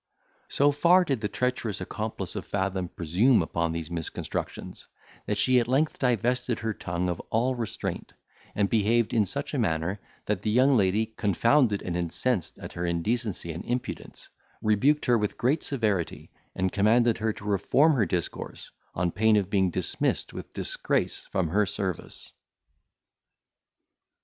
[0.47, 4.87] So far did the treacherous accomplice of Fathom presume upon these misconstructions,
[5.27, 8.11] that she at length divested her tongue of all restraint,
[8.55, 12.83] and behaved in such a manner, that the young lady, confounded and incensed at her
[12.83, 14.27] indecency and impudence,
[14.63, 19.51] rebuked her with great severity, and commanded her to reform her discourse, on pain of
[19.51, 22.33] being dismissed with disgrace from her service.